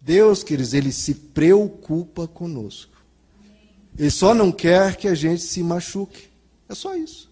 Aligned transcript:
Deus, 0.00 0.42
queridos, 0.42 0.72
ele 0.72 0.92
se 0.92 1.14
preocupa 1.14 2.26
conosco. 2.26 2.96
Ele 3.98 4.10
só 4.10 4.34
não 4.34 4.50
quer 4.50 4.96
que 4.96 5.06
a 5.06 5.14
gente 5.14 5.42
se 5.42 5.62
machuque. 5.62 6.28
É 6.68 6.74
só 6.74 6.96
isso. 6.96 7.28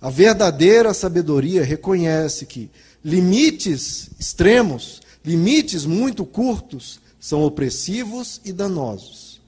A 0.00 0.10
verdadeira 0.10 0.94
sabedoria 0.94 1.64
reconhece 1.64 2.46
que 2.46 2.70
limites 3.04 4.10
extremos, 4.18 5.00
limites 5.24 5.84
muito 5.84 6.24
curtos, 6.24 7.00
são 7.18 7.42
opressivos 7.42 8.40
e 8.44 8.52
danosos. 8.52 9.40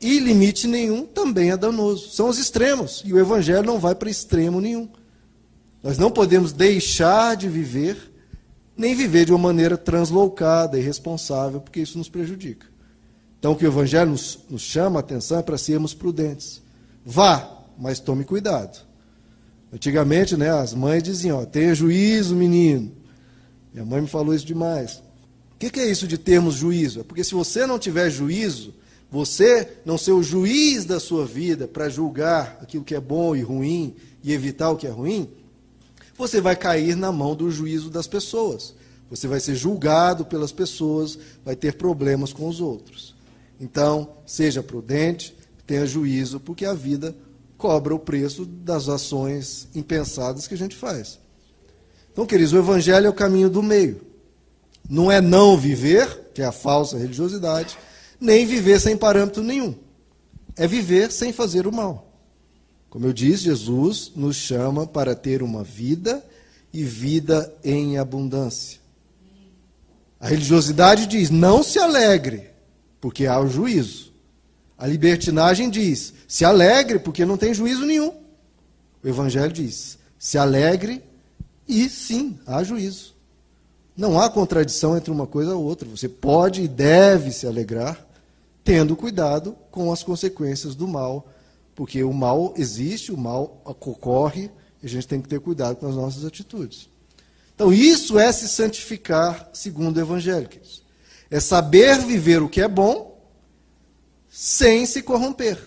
E 0.00 0.18
limite 0.18 0.66
nenhum 0.66 1.04
também 1.04 1.50
é 1.50 1.56
danoso. 1.56 2.10
São 2.10 2.28
os 2.28 2.38
extremos. 2.38 3.02
E 3.04 3.12
o 3.12 3.18
evangelho 3.18 3.64
não 3.64 3.78
vai 3.78 3.94
para 3.94 4.08
extremo 4.08 4.60
nenhum. 4.60 4.88
Nós 5.82 5.98
não 5.98 6.10
podemos 6.10 6.52
deixar 6.52 7.36
de 7.36 7.48
viver, 7.48 8.09
nem 8.76 8.94
viver 8.94 9.24
de 9.24 9.32
uma 9.32 9.38
maneira 9.38 9.76
translocada 9.76 10.78
e 10.78 10.80
irresponsável, 10.80 11.60
porque 11.60 11.80
isso 11.80 11.98
nos 11.98 12.08
prejudica. 12.08 12.66
Então, 13.38 13.52
o 13.52 13.56
que 13.56 13.64
o 13.64 13.68
Evangelho 13.68 14.10
nos, 14.10 14.38
nos 14.48 14.62
chama 14.62 14.98
a 14.98 15.00
atenção 15.00 15.38
é 15.38 15.42
para 15.42 15.56
sermos 15.56 15.94
prudentes. 15.94 16.62
Vá, 17.04 17.64
mas 17.78 17.98
tome 17.98 18.24
cuidado. 18.24 18.78
Antigamente, 19.72 20.36
né, 20.36 20.50
as 20.50 20.74
mães 20.74 21.02
diziam: 21.02 21.40
ó, 21.40 21.46
tenha 21.46 21.74
juízo, 21.74 22.34
menino. 22.34 22.92
Minha 23.72 23.86
mãe 23.86 24.00
me 24.02 24.08
falou 24.08 24.34
isso 24.34 24.44
demais. 24.44 25.02
O 25.54 25.58
que, 25.58 25.70
que 25.70 25.80
é 25.80 25.90
isso 25.90 26.06
de 26.06 26.18
termos 26.18 26.54
juízo? 26.54 27.00
É 27.00 27.02
porque 27.02 27.24
se 27.24 27.34
você 27.34 27.66
não 27.66 27.78
tiver 27.78 28.10
juízo, 28.10 28.74
você 29.10 29.78
não 29.84 29.98
ser 29.98 30.12
o 30.12 30.22
juiz 30.22 30.84
da 30.84 31.00
sua 31.00 31.24
vida 31.26 31.66
para 31.66 31.88
julgar 31.88 32.58
aquilo 32.62 32.84
que 32.84 32.94
é 32.94 33.00
bom 33.00 33.34
e 33.34 33.42
ruim 33.42 33.94
e 34.22 34.32
evitar 34.32 34.70
o 34.70 34.76
que 34.76 34.86
é 34.86 34.90
ruim, 34.90 35.28
você 36.20 36.40
vai 36.40 36.54
cair 36.54 36.94
na 36.94 37.10
mão 37.10 37.34
do 37.34 37.50
juízo 37.50 37.90
das 37.90 38.06
pessoas. 38.06 38.74
Você 39.08 39.26
vai 39.26 39.40
ser 39.40 39.56
julgado 39.56 40.24
pelas 40.24 40.52
pessoas, 40.52 41.18
vai 41.44 41.56
ter 41.56 41.74
problemas 41.74 42.32
com 42.32 42.46
os 42.46 42.60
outros. 42.60 43.16
Então, 43.58 44.10
seja 44.24 44.62
prudente, 44.62 45.34
tenha 45.66 45.84
juízo, 45.86 46.38
porque 46.38 46.64
a 46.64 46.74
vida 46.74 47.16
cobra 47.58 47.94
o 47.94 47.98
preço 47.98 48.44
das 48.44 48.88
ações 48.88 49.66
impensadas 49.74 50.46
que 50.46 50.54
a 50.54 50.58
gente 50.58 50.76
faz. 50.76 51.18
Então, 52.12 52.26
queridos, 52.26 52.52
o 52.52 52.58
evangelho 52.58 53.06
é 53.06 53.10
o 53.10 53.14
caminho 53.14 53.50
do 53.50 53.62
meio. 53.62 54.00
Não 54.88 55.10
é 55.10 55.20
não 55.20 55.56
viver, 55.56 56.30
que 56.34 56.42
é 56.42 56.44
a 56.44 56.52
falsa 56.52 56.98
religiosidade, 56.98 57.78
nem 58.20 58.46
viver 58.46 58.80
sem 58.80 58.96
parâmetro 58.96 59.42
nenhum. 59.42 59.74
É 60.56 60.66
viver 60.66 61.10
sem 61.10 61.32
fazer 61.32 61.66
o 61.66 61.72
mal. 61.72 62.09
Como 62.90 63.06
eu 63.06 63.12
disse, 63.12 63.44
Jesus 63.44 64.10
nos 64.16 64.34
chama 64.34 64.84
para 64.84 65.14
ter 65.14 65.44
uma 65.44 65.62
vida 65.62 66.22
e 66.72 66.82
vida 66.82 67.54
em 67.62 67.96
abundância. 67.96 68.80
A 70.18 70.26
religiosidade 70.26 71.06
diz: 71.06 71.30
não 71.30 71.62
se 71.62 71.78
alegre, 71.78 72.50
porque 73.00 73.26
há 73.26 73.38
o 73.40 73.48
juízo. 73.48 74.12
A 74.76 74.88
libertinagem 74.88 75.70
diz: 75.70 76.12
se 76.26 76.44
alegre, 76.44 76.98
porque 76.98 77.24
não 77.24 77.36
tem 77.36 77.54
juízo 77.54 77.86
nenhum. 77.86 78.12
O 79.04 79.08
Evangelho 79.08 79.52
diz: 79.52 79.96
se 80.18 80.36
alegre 80.36 81.00
e 81.68 81.88
sim, 81.88 82.40
há 82.44 82.64
juízo. 82.64 83.14
Não 83.96 84.18
há 84.18 84.28
contradição 84.28 84.96
entre 84.96 85.12
uma 85.12 85.28
coisa 85.28 85.52
e 85.52 85.54
outra. 85.54 85.88
Você 85.88 86.08
pode 86.08 86.62
e 86.62 86.68
deve 86.68 87.30
se 87.30 87.46
alegrar, 87.46 88.04
tendo 88.64 88.96
cuidado 88.96 89.56
com 89.70 89.92
as 89.92 90.02
consequências 90.02 90.74
do 90.74 90.88
mal 90.88 91.28
porque 91.80 92.04
o 92.04 92.12
mal 92.12 92.52
existe, 92.58 93.10
o 93.10 93.16
mal 93.16 93.62
ocorre, 93.64 94.50
e 94.82 94.86
a 94.86 94.88
gente 94.90 95.08
tem 95.08 95.18
que 95.18 95.26
ter 95.26 95.40
cuidado 95.40 95.76
com 95.76 95.88
as 95.88 95.96
nossas 95.96 96.26
atitudes. 96.26 96.90
Então, 97.54 97.72
isso 97.72 98.18
é 98.18 98.30
se 98.30 98.48
santificar 98.48 99.48
segundo 99.54 99.96
o 99.96 100.00
Evangelho. 100.00 100.46
É 101.30 101.40
saber 101.40 101.98
viver 102.00 102.42
o 102.42 102.50
que 102.50 102.60
é 102.60 102.68
bom 102.68 103.18
sem 104.28 104.84
se 104.84 105.00
corromper. 105.00 105.58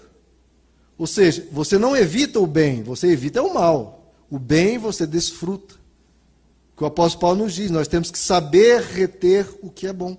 Ou 0.99 1.07
seja, 1.07 1.47
você 1.51 1.79
não 1.79 1.97
evita 1.97 2.39
o 2.39 2.45
bem, 2.45 2.83
você 2.83 3.07
evita 3.07 3.41
o 3.41 3.51
mal. 3.51 4.13
O 4.29 4.37
bem 4.37 4.77
você 4.77 5.07
desfruta. 5.07 5.73
O 6.73 6.77
que 6.77 6.83
o 6.83 6.85
apóstolo 6.85 7.21
Paulo 7.21 7.43
nos 7.45 7.55
diz, 7.55 7.71
nós 7.71 7.87
temos 7.87 8.11
que 8.11 8.19
saber 8.19 8.83
reter 8.83 9.49
o 9.63 9.71
que 9.71 9.87
é 9.87 9.93
bom. 9.93 10.15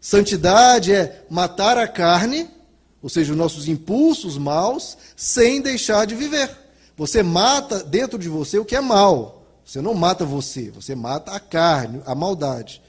Santidade 0.00 0.92
é 0.92 1.24
matar 1.30 1.78
a 1.78 1.86
carne 1.86 2.55
ou 3.02 3.08
seja, 3.08 3.32
os 3.32 3.38
nossos 3.38 3.68
impulsos 3.68 4.38
maus, 4.38 4.96
sem 5.14 5.60
deixar 5.60 6.06
de 6.06 6.14
viver. 6.14 6.50
Você 6.96 7.22
mata 7.22 7.82
dentro 7.84 8.18
de 8.18 8.28
você 8.28 8.58
o 8.58 8.64
que 8.64 8.74
é 8.74 8.80
mal. 8.80 9.44
Você 9.64 9.80
não 9.80 9.94
mata 9.94 10.24
você, 10.24 10.70
você 10.70 10.94
mata 10.94 11.32
a 11.32 11.40
carne, 11.40 12.00
a 12.06 12.14
maldade. 12.14 12.80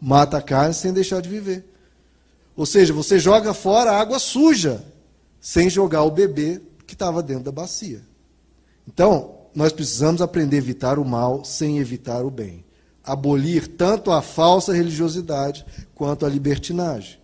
Mata 0.00 0.38
a 0.38 0.42
carne 0.42 0.74
sem 0.74 0.92
deixar 0.92 1.20
de 1.20 1.28
viver. 1.28 1.64
Ou 2.56 2.64
seja, 2.64 2.92
você 2.92 3.18
joga 3.18 3.52
fora 3.52 3.92
a 3.92 4.00
água 4.00 4.18
suja, 4.18 4.84
sem 5.40 5.68
jogar 5.68 6.02
o 6.04 6.10
bebê 6.10 6.60
que 6.86 6.94
estava 6.94 7.22
dentro 7.22 7.44
da 7.44 7.52
bacia. 7.52 8.02
Então, 8.86 9.34
nós 9.54 9.72
precisamos 9.72 10.22
aprender 10.22 10.56
a 10.56 10.58
evitar 10.58 10.98
o 10.98 11.04
mal 11.04 11.44
sem 11.44 11.78
evitar 11.78 12.24
o 12.24 12.30
bem. 12.30 12.64
Abolir 13.02 13.66
tanto 13.66 14.10
a 14.10 14.22
falsa 14.22 14.72
religiosidade 14.72 15.64
quanto 15.94 16.24
a 16.24 16.28
libertinagem. 16.28 17.18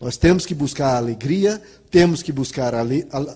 Nós 0.00 0.16
temos 0.16 0.44
que 0.44 0.54
buscar 0.54 0.94
a 0.94 0.96
alegria, 0.98 1.60
temos 1.90 2.22
que 2.22 2.32
buscar 2.32 2.74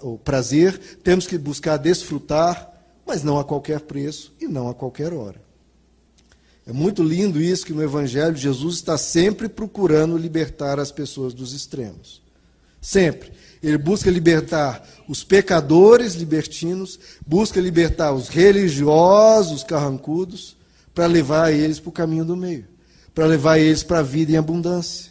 o 0.03 0.19
prazer, 0.19 0.79
temos 1.03 1.27
que 1.27 1.39
buscar 1.39 1.77
desfrutar, 1.79 2.71
mas 3.07 3.23
não 3.23 3.39
a 3.39 3.45
qualquer 3.45 3.81
preço 3.81 4.33
e 4.41 4.47
não 4.47 4.69
a 4.69 4.75
qualquer 4.75 5.13
hora. 5.13 5.41
É 6.67 6.73
muito 6.73 7.03
lindo 7.03 7.41
isso 7.41 7.65
que 7.65 7.73
no 7.73 7.83
Evangelho 7.83 8.37
Jesus 8.37 8.77
está 8.77 8.99
sempre 8.99 9.49
procurando 9.49 10.17
libertar 10.17 10.79
as 10.79 10.93
pessoas 10.93 11.33
dos 11.33 11.53
extremos. 11.53 12.23
Sempre. 12.81 13.33
Ele 13.63 13.77
busca 13.77 14.11
libertar 14.11 14.87
os 15.09 15.25
pecadores 15.25 16.15
libertinos, 16.15 16.99
busca 17.27 17.61
libertar 17.61 18.13
os 18.13 18.29
religiosos 18.29 19.65
carrancudos, 19.65 20.57
para 20.95 21.07
levar 21.07 21.53
eles 21.53 21.79
para 21.79 21.89
o 21.89 21.93
caminho 21.93 22.25
do 22.25 22.37
meio, 22.37 22.67
para 23.15 23.27
levar 23.27 23.59
eles 23.59 23.83
para 23.83 24.01
a 24.01 24.03
vida 24.03 24.33
em 24.33 24.37
abundância. 24.37 25.10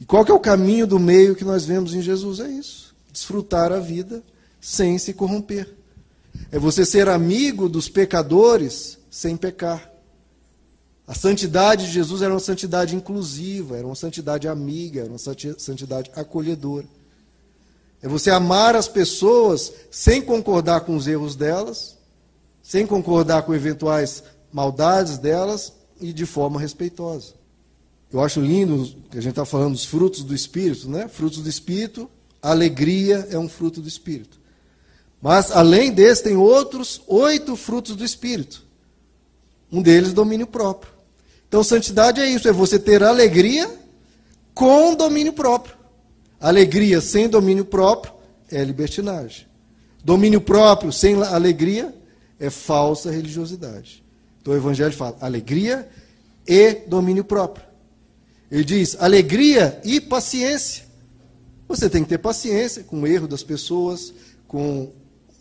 E 0.00 0.04
qual 0.04 0.24
que 0.24 0.30
é 0.30 0.34
o 0.34 0.40
caminho 0.40 0.86
do 0.86 0.98
meio 0.98 1.34
que 1.34 1.44
nós 1.44 1.64
vemos 1.64 1.94
em 1.94 2.02
Jesus? 2.02 2.40
É 2.40 2.48
isso. 2.48 2.94
Desfrutar 3.10 3.72
a 3.72 3.80
vida 3.80 4.22
sem 4.60 4.98
se 4.98 5.14
corromper. 5.14 5.74
É 6.50 6.58
você 6.58 6.84
ser 6.84 7.08
amigo 7.08 7.68
dos 7.68 7.88
pecadores 7.88 8.98
sem 9.10 9.36
pecar. 9.36 9.90
A 11.06 11.14
santidade 11.14 11.86
de 11.86 11.92
Jesus 11.92 12.20
era 12.20 12.32
uma 12.32 12.40
santidade 12.40 12.96
inclusiva, 12.96 13.78
era 13.78 13.86
uma 13.86 13.94
santidade 13.94 14.48
amiga, 14.48 15.00
era 15.00 15.08
uma 15.08 15.18
santidade 15.18 16.10
acolhedora. 16.14 16.86
É 18.02 18.08
você 18.08 18.30
amar 18.30 18.74
as 18.76 18.88
pessoas 18.88 19.72
sem 19.90 20.20
concordar 20.20 20.80
com 20.80 20.96
os 20.96 21.06
erros 21.06 21.36
delas, 21.36 21.96
sem 22.60 22.86
concordar 22.86 23.42
com 23.42 23.54
eventuais 23.54 24.24
maldades 24.52 25.16
delas 25.16 25.72
e 26.00 26.12
de 26.12 26.26
forma 26.26 26.60
respeitosa. 26.60 27.34
Eu 28.12 28.22
acho 28.22 28.40
lindo 28.40 28.86
que 29.10 29.18
a 29.18 29.20
gente 29.20 29.32
está 29.32 29.44
falando 29.44 29.72
dos 29.72 29.84
frutos 29.84 30.22
do 30.22 30.34
Espírito, 30.34 30.88
né? 30.88 31.08
Frutos 31.08 31.40
do 31.40 31.48
Espírito, 31.48 32.08
alegria 32.40 33.26
é 33.30 33.38
um 33.38 33.48
fruto 33.48 33.80
do 33.80 33.88
Espírito. 33.88 34.38
Mas, 35.20 35.50
além 35.50 35.90
desse, 35.90 36.22
tem 36.22 36.36
outros 36.36 37.02
oito 37.06 37.56
frutos 37.56 37.96
do 37.96 38.04
Espírito. 38.04 38.64
Um 39.72 39.82
deles, 39.82 40.12
domínio 40.12 40.46
próprio. 40.46 40.92
Então, 41.48 41.64
santidade 41.64 42.20
é 42.20 42.28
isso: 42.28 42.48
é 42.48 42.52
você 42.52 42.78
ter 42.78 43.02
alegria 43.02 43.68
com 44.54 44.94
domínio 44.94 45.32
próprio. 45.32 45.74
Alegria 46.40 47.00
sem 47.00 47.28
domínio 47.28 47.64
próprio 47.64 48.12
é 48.50 48.62
libertinagem. 48.62 49.46
Domínio 50.04 50.40
próprio 50.40 50.92
sem 50.92 51.20
alegria 51.20 51.92
é 52.38 52.50
falsa 52.50 53.10
religiosidade. 53.10 54.04
Então, 54.40 54.54
o 54.54 54.56
Evangelho 54.56 54.92
fala 54.92 55.16
alegria 55.20 55.88
e 56.46 56.72
domínio 56.86 57.24
próprio. 57.24 57.65
Ele 58.50 58.64
diz 58.64 58.96
alegria 58.98 59.80
e 59.84 60.00
paciência. 60.00 60.84
Você 61.68 61.90
tem 61.90 62.02
que 62.02 62.08
ter 62.08 62.18
paciência 62.18 62.84
com 62.84 63.00
o 63.00 63.06
erro 63.06 63.26
das 63.26 63.42
pessoas, 63.42 64.12
com 64.46 64.92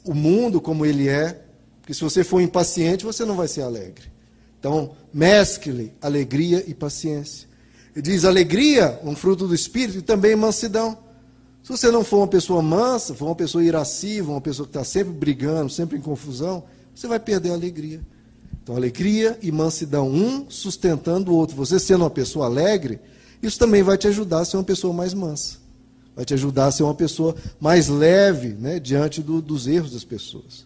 o 0.03 0.13
mundo 0.13 0.59
como 0.59 0.85
ele 0.85 1.07
é, 1.07 1.41
porque 1.81 1.93
se 1.93 2.01
você 2.01 2.23
for 2.23 2.41
impaciente, 2.41 3.05
você 3.05 3.23
não 3.23 3.35
vai 3.35 3.47
ser 3.47 3.61
alegre. 3.61 4.11
Então, 4.59 4.95
mescle 5.13 5.93
alegria 6.01 6.63
e 6.65 6.73
paciência. 6.73 7.47
Ele 7.95 8.01
diz 8.01 8.25
alegria, 8.25 8.99
um 9.03 9.15
fruto 9.15 9.47
do 9.47 9.53
espírito, 9.53 9.99
e 9.99 10.01
também 10.01 10.35
mansidão. 10.35 10.97
Se 11.61 11.69
você 11.69 11.91
não 11.91 12.03
for 12.03 12.17
uma 12.17 12.27
pessoa 12.27 12.61
mansa, 12.61 13.13
for 13.13 13.25
uma 13.27 13.35
pessoa 13.35 13.63
irascível, 13.63 14.31
uma 14.31 14.41
pessoa 14.41 14.65
que 14.65 14.71
está 14.71 14.83
sempre 14.83 15.13
brigando, 15.13 15.69
sempre 15.69 15.97
em 15.97 16.01
confusão, 16.01 16.63
você 16.93 17.07
vai 17.07 17.19
perder 17.19 17.51
a 17.51 17.53
alegria. 17.53 18.01
Então, 18.65 18.75
alegria 18.75 19.37
e 19.43 19.51
mansidão, 19.51 20.09
um 20.09 20.49
sustentando 20.49 21.31
o 21.31 21.35
outro. 21.35 21.55
Você 21.55 21.79
sendo 21.79 22.01
uma 22.01 22.09
pessoa 22.09 22.47
alegre, 22.47 22.99
isso 23.39 23.59
também 23.59 23.83
vai 23.83 23.95
te 23.95 24.07
ajudar 24.07 24.39
a 24.39 24.45
ser 24.45 24.57
uma 24.57 24.63
pessoa 24.63 24.91
mais 24.91 25.13
mansa. 25.13 25.57
Vai 26.15 26.25
te 26.25 26.33
ajudar 26.33 26.65
a 26.65 26.71
ser 26.71 26.81
uma 26.81 26.95
pessoa 26.95 27.35
mais 27.59 27.89
leve 27.89 28.55
né, 28.55 28.79
diante 28.79 29.21
do, 29.21 29.39
dos 29.39 29.67
erros 29.67 29.93
das 29.93 30.03
pessoas. 30.03 30.65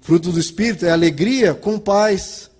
Fruto 0.00 0.30
do 0.30 0.38
Espírito 0.38 0.86
é 0.86 0.92
alegria 0.92 1.52
com 1.54 1.76
paz. 1.76 2.52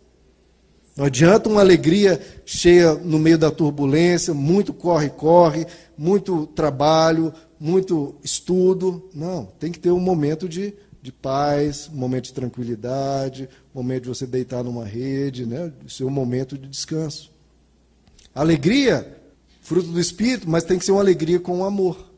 Não 0.96 1.04
adianta 1.04 1.48
uma 1.48 1.60
alegria 1.60 2.20
cheia 2.44 2.94
no 2.94 3.20
meio 3.20 3.38
da 3.38 3.52
turbulência, 3.52 4.34
muito 4.34 4.74
corre-corre, 4.74 5.68
muito 5.96 6.48
trabalho, 6.48 7.32
muito 7.60 8.16
estudo. 8.24 9.08
Não, 9.14 9.44
tem 9.60 9.70
que 9.70 9.78
ter 9.78 9.92
um 9.92 10.00
momento 10.00 10.48
de, 10.48 10.74
de 11.04 11.12
paz, 11.12 11.88
um 11.92 11.96
momento 11.96 12.24
de 12.24 12.32
tranquilidade, 12.32 13.48
um 13.74 13.78
momento 13.78 14.04
de 14.04 14.08
você 14.08 14.26
deitar 14.26 14.64
numa 14.64 14.84
rede, 14.84 15.46
né? 15.46 15.72
ser 15.86 16.04
um 16.04 16.10
momento 16.10 16.58
de 16.58 16.66
descanso. 16.66 17.30
Alegria, 18.34 19.20
fruto 19.60 19.88
do 19.88 20.00
Espírito, 20.00 20.48
mas 20.48 20.64
tem 20.64 20.78
que 20.78 20.84
ser 20.84 20.92
uma 20.92 21.02
alegria 21.02 21.38
com 21.38 21.64
amor. 21.64 22.10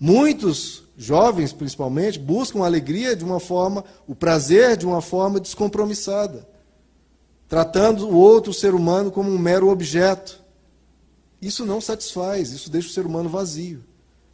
Muitos 0.00 0.84
jovens, 0.96 1.52
principalmente, 1.52 2.18
buscam 2.18 2.62
a 2.62 2.66
alegria 2.66 3.16
de 3.16 3.24
uma 3.24 3.40
forma, 3.40 3.84
o 4.06 4.14
prazer 4.14 4.76
de 4.76 4.86
uma 4.86 5.02
forma 5.02 5.40
descompromissada 5.40 6.46
tratando 7.48 8.06
o 8.06 8.14
outro 8.14 8.52
ser 8.52 8.74
humano 8.74 9.10
como 9.10 9.30
um 9.30 9.38
mero 9.38 9.68
objeto. 9.70 10.40
Isso 11.40 11.64
não 11.64 11.80
satisfaz, 11.80 12.52
isso 12.52 12.70
deixa 12.70 12.88
o 12.88 12.92
ser 12.92 13.06
humano 13.06 13.28
vazio. 13.28 13.82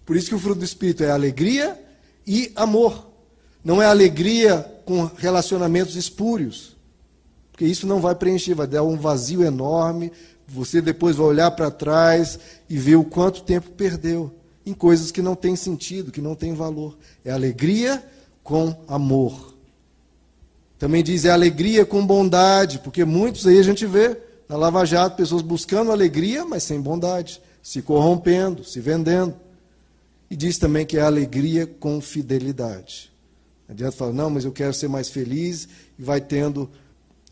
Por 0.05 0.17
isso 0.17 0.29
que 0.29 0.35
o 0.35 0.39
fruto 0.39 0.59
do 0.59 0.65
Espírito 0.65 1.05
é 1.05 1.11
alegria 1.11 1.81
e 2.27 2.53
amor. 2.57 3.14
Não 3.65 3.81
é 3.81 3.87
alegria 3.87 4.59
com 4.85 5.11
relacionamentos 5.17 5.97
espúrios. 5.97 6.77
Porque 7.51 7.65
isso 7.65 7.87
não 7.87 8.01
vai 8.01 8.15
preencher, 8.15 8.55
vai 8.55 8.67
dar 8.67 8.83
um 8.83 8.97
vazio 8.97 9.43
enorme. 9.43 10.13
Você 10.47 10.83
depois 10.83 11.17
vai 11.17 11.27
olhar 11.27 11.51
para 11.53 11.71
trás 11.71 12.39
e 12.69 12.77
ver 12.77 12.97
o 12.97 13.05
quanto 13.05 13.43
tempo 13.43 13.71
perdeu 13.71 14.31
em 14.67 14.75
coisas 14.75 15.11
que 15.11 15.23
não 15.23 15.35
têm 15.35 15.57
sentido, 15.57 16.13
que 16.13 16.21
não 16.21 16.35
têm 16.35 16.55
valor. 16.55 16.97
É 17.25 17.31
alegria 17.31 18.05
com 18.43 18.77
amor. 18.87 19.55
Também 20.79 21.03
diz 21.03 21.25
é 21.25 21.31
alegria 21.31 21.87
com 21.87 22.07
bondade, 22.07 22.79
porque 22.81 23.05
muitos 23.05 23.47
aí 23.47 23.59
a 23.59 23.63
gente 23.63 23.87
vê 23.87 24.19
na 24.49 24.57
Lava 24.57 24.85
Jato 24.85 25.17
pessoas 25.17 25.41
buscando 25.41 25.91
alegria, 25.91 26.45
mas 26.45 26.63
sem 26.63 26.81
bondade, 26.81 27.41
se 27.63 27.81
corrompendo, 27.81 28.65
se 28.65 28.81
vendendo. 28.81 29.35
E 30.31 30.37
diz 30.37 30.59
também 30.59 30.85
que 30.85 30.99
é 30.99 31.01
alegria 31.01 31.67
com 31.67 32.01
fidelidade. 32.01 33.14
Adianta 33.69 33.97
falar, 33.97 34.13
não, 34.13 34.31
mas 34.31 34.45
eu 34.45 34.53
quero 34.53 34.75
ser 34.75 34.89
mais 34.89 35.09
feliz, 35.09 35.69
e 35.99 36.03
vai 36.03 36.21
tendo, 36.21 36.71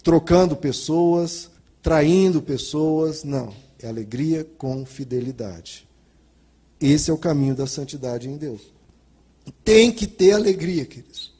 trocando 0.02 0.56
pessoas, 0.56 1.50
traindo 1.82 2.40
pessoas. 2.40 3.24
Não, 3.24 3.54
é 3.80 3.88
alegria 3.88 4.46
com 4.56 4.84
fidelidade. 4.86 5.86
Esse 6.80 7.10
é 7.10 7.14
o 7.14 7.18
caminho 7.18 7.54
da 7.54 7.66
santidade 7.66 8.28
em 8.28 8.36
Deus. 8.36 8.62
Tem 9.64 9.92
que 9.92 10.06
ter 10.06 10.32
alegria, 10.32 10.84
queridos 10.84 11.32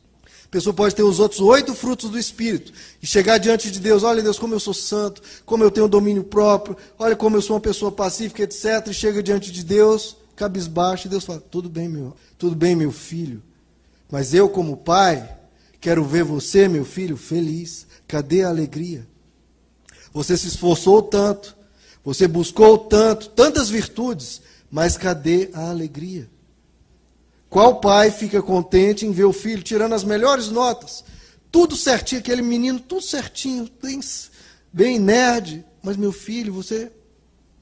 pessoa 0.52 0.74
pode 0.74 0.94
ter 0.94 1.02
os 1.02 1.18
outros 1.18 1.40
oito 1.40 1.74
frutos 1.74 2.10
do 2.10 2.18
Espírito 2.18 2.74
e 3.02 3.06
chegar 3.06 3.38
diante 3.38 3.70
de 3.70 3.80
Deus, 3.80 4.02
olha 4.02 4.22
Deus, 4.22 4.38
como 4.38 4.54
eu 4.54 4.60
sou 4.60 4.74
santo, 4.74 5.22
como 5.46 5.64
eu 5.64 5.70
tenho 5.70 5.88
domínio 5.88 6.22
próprio, 6.22 6.76
olha 6.98 7.16
como 7.16 7.38
eu 7.38 7.42
sou 7.42 7.56
uma 7.56 7.60
pessoa 7.60 7.90
pacífica, 7.90 8.42
etc. 8.42 8.86
E 8.88 8.92
chega 8.92 9.22
diante 9.22 9.50
de 9.50 9.64
Deus, 9.64 10.14
cabisbaixo, 10.36 11.06
e 11.06 11.10
Deus 11.10 11.24
fala, 11.24 11.40
tudo 11.40 11.70
bem, 11.70 11.88
meu, 11.88 12.14
tudo 12.36 12.54
bem, 12.54 12.76
meu 12.76 12.92
filho, 12.92 13.42
mas 14.12 14.34
eu 14.34 14.46
como 14.46 14.76
pai, 14.76 15.26
quero 15.80 16.04
ver 16.04 16.22
você, 16.22 16.68
meu 16.68 16.84
filho, 16.84 17.16
feliz. 17.16 17.86
Cadê 18.06 18.42
a 18.42 18.50
alegria? 18.50 19.08
Você 20.12 20.36
se 20.36 20.48
esforçou 20.48 21.00
tanto, 21.00 21.56
você 22.04 22.28
buscou 22.28 22.76
tanto, 22.76 23.30
tantas 23.30 23.70
virtudes, 23.70 24.42
mas 24.70 24.98
cadê 24.98 25.48
a 25.54 25.70
alegria? 25.70 26.28
Qual 27.48 27.80
pai 27.80 28.10
fica 28.10 28.42
contente 28.42 29.06
em 29.06 29.12
ver 29.12 29.24
o 29.24 29.32
filho 29.32 29.62
tirando 29.62 29.94
as 29.94 30.04
melhores 30.04 30.50
notas? 30.50 31.02
Tudo 31.50 31.74
certinho, 31.74 32.20
aquele 32.20 32.42
menino, 32.42 32.78
tudo 32.78 33.00
certinho, 33.00 33.66
bem, 33.82 33.98
bem 34.70 34.98
nerd. 34.98 35.64
Mas, 35.82 35.96
meu 35.96 36.12
filho, 36.12 36.52
você 36.52 36.92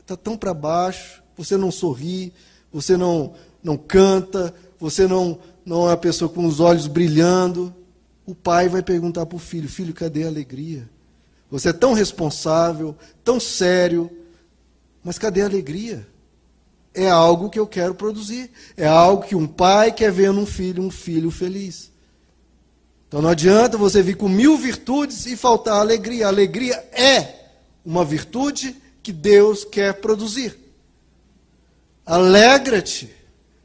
está 0.00 0.16
tão 0.16 0.36
para 0.36 0.52
baixo, 0.52 1.22
você 1.36 1.56
não 1.56 1.70
sorri, 1.70 2.32
você 2.72 2.96
não, 2.96 3.34
não 3.62 3.76
canta, 3.76 4.52
você 4.80 5.06
não, 5.06 5.38
não 5.70 5.86
é 5.86 5.90
uma 5.90 5.96
pessoa 5.96 6.28
com 6.28 6.44
os 6.44 6.58
olhos 6.58 6.86
brilhando. 6.86 7.74
O 8.26 8.34
pai 8.34 8.68
vai 8.68 8.82
perguntar 8.82 9.26
para 9.26 9.36
o 9.36 9.38
filho: 9.38 9.68
Filho, 9.68 9.94
cadê 9.94 10.24
a 10.24 10.26
alegria? 10.26 10.88
Você 11.50 11.68
é 11.68 11.72
tão 11.72 11.92
responsável, 11.92 12.96
tão 13.22 13.38
sério, 13.38 14.10
mas 15.02 15.18
cadê 15.18 15.42
a 15.42 15.46
alegria? 15.46 16.06
é 16.94 17.08
algo 17.08 17.48
que 17.48 17.58
eu 17.58 17.66
quero 17.66 17.94
produzir. 17.94 18.50
É 18.76 18.86
algo 18.86 19.24
que 19.24 19.36
um 19.36 19.46
pai 19.46 19.92
quer 19.92 20.10
ver 20.12 20.32
num 20.32 20.46
filho, 20.46 20.82
um 20.82 20.90
filho 20.90 21.30
feliz. 21.30 21.90
Então 23.08 23.22
não 23.22 23.30
adianta 23.30 23.76
você 23.76 24.02
vir 24.02 24.16
com 24.16 24.28
mil 24.28 24.56
virtudes 24.56 25.26
e 25.26 25.36
faltar 25.36 25.78
alegria. 25.78 26.26
A 26.26 26.30
alegria 26.30 26.74
é 26.92 27.50
uma 27.84 28.04
virtude 28.04 28.76
que 29.02 29.12
Deus 29.12 29.64
quer 29.64 29.94
produzir. 29.94 30.58
Alegra-te, 32.04 33.14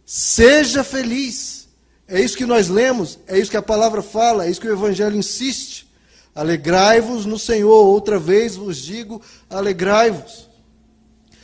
seja 0.06 0.84
feliz. 0.84 1.65
É 2.08 2.22
isso 2.22 2.38
que 2.38 2.46
nós 2.46 2.70
lemos, 2.70 3.18
é 3.28 3.40
isso 3.40 3.50
que 3.50 3.58
a 3.58 3.62
palavra 3.62 4.02
fala, 4.02 4.46
é 4.46 4.52
isso 4.52 4.62
que 4.62 4.68
o 4.68 4.74
Evangelho 4.74 5.16
insiste. 5.16 5.88
Alegrai-vos 6.36 7.26
no 7.26 7.40
Senhor. 7.40 7.86
Outra 7.86 8.20
vez 8.20 8.56
vos 8.56 8.78
digo, 8.78 9.22
alegrai-vos. 9.50 10.50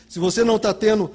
Se 0.08 0.20
você 0.20 0.44
não 0.44 0.58
está 0.58 0.74
tendo 0.74 1.10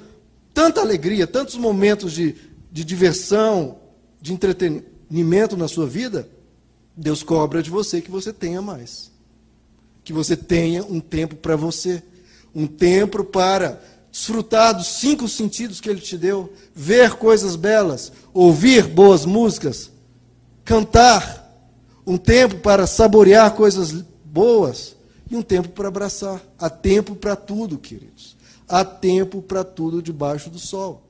tanta 0.53 0.81
alegria, 0.81 1.27
tantos 1.27 1.55
momentos 1.55 2.11
de, 2.11 2.35
de 2.71 2.83
diversão, 2.83 3.77
de 4.19 4.33
entretenimento 4.33 5.55
na 5.55 5.67
sua 5.67 5.85
vida, 5.85 6.27
Deus 6.95 7.21
cobra 7.21 7.61
de 7.61 7.69
você 7.69 8.01
que 8.01 8.09
você 8.09 8.33
tenha 8.33 8.61
mais. 8.61 9.11
Que 10.03 10.11
você 10.11 10.35
tenha 10.35 10.83
um 10.83 10.99
tempo 10.99 11.35
para 11.35 11.55
você. 11.55 12.01
Um 12.55 12.65
tempo 12.65 13.23
para 13.23 13.79
desfrutar 14.11 14.73
dos 14.73 14.87
cinco 14.87 15.27
sentidos 15.27 15.79
que 15.79 15.89
Ele 15.89 16.01
te 16.01 16.17
deu, 16.17 16.51
ver 16.73 17.15
coisas 17.15 17.55
belas, 17.55 18.11
ouvir 18.33 18.87
boas 18.87 19.25
músicas, 19.25 19.91
cantar. 20.63 21.45
Um 22.05 22.17
tempo 22.17 22.59
para 22.59 22.87
saborear 22.87 23.53
coisas 23.53 23.91
boas 24.23 24.95
e 25.29 25.35
um 25.35 25.41
tempo 25.41 25.69
para 25.69 25.89
abraçar. 25.89 26.41
Há 26.57 26.69
tempo 26.69 27.15
para 27.15 27.35
tudo, 27.35 27.77
queridos. 27.77 28.37
Há 28.67 28.85
tempo 28.85 29.41
para 29.41 29.63
tudo 29.63 30.01
debaixo 30.01 30.49
do 30.49 30.57
sol. 30.57 31.06